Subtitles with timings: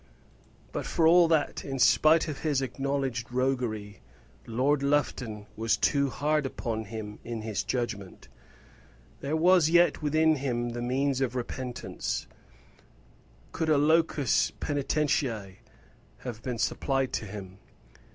[0.71, 4.01] But, for all that, in spite of his acknowledged roguery,
[4.47, 8.27] Lord Lufton was too hard upon him in his judgment.
[9.19, 12.25] There was yet within him the means of repentance,
[13.51, 15.57] could a locus penitentiæ
[16.17, 17.59] have been supplied to him.